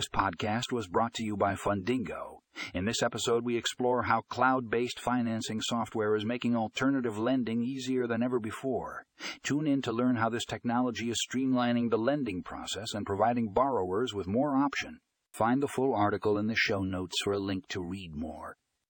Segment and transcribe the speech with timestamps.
[0.00, 2.38] This podcast was brought to you by Fundingo.
[2.72, 8.06] In this episode, we explore how cloud based financing software is making alternative lending easier
[8.06, 9.04] than ever before.
[9.42, 14.14] Tune in to learn how this technology is streamlining the lending process and providing borrowers
[14.14, 15.00] with more option.
[15.34, 18.56] Find the full article in the show notes for a link to read more.